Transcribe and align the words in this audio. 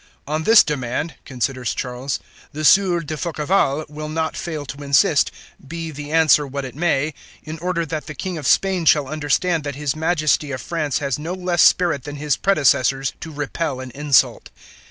"On 0.25 0.45
this 0.45 0.63
demand," 0.63 1.13
concludes 1.25 1.75
Charles, 1.75 2.19
"the 2.53 2.65
Sieur 2.65 3.01
de 3.01 3.13
Forquevaulx 3.15 3.87
will 3.87 4.09
not 4.09 4.35
fail 4.35 4.65
to 4.65 4.81
insist, 4.83 5.29
be 5.67 5.91
the 5.91 6.11
answer 6.11 6.47
what 6.47 6.65
it 6.65 6.73
may, 6.73 7.13
in 7.43 7.59
order 7.59 7.85
that 7.85 8.07
the 8.07 8.15
King 8.15 8.35
of 8.39 8.47
Spain 8.47 8.85
shall 8.85 9.07
understand 9.07 9.63
that 9.63 9.75
his 9.75 9.95
Majesty 9.95 10.51
of 10.51 10.59
France 10.59 10.97
has 10.97 11.19
no 11.19 11.33
less 11.33 11.61
spirit 11.61 12.05
than 12.05 12.15
his 12.15 12.35
predecessors 12.35 13.13
to 13.19 13.31
repel 13.31 13.79
an 13.79 13.91
insult." 13.93 14.49